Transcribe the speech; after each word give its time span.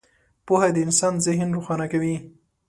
•پوهه 0.45 0.69
د 0.73 0.77
انسان 0.85 1.13
ذهن 1.25 1.49
روښانه 1.55 1.85
کوي. 1.93 2.15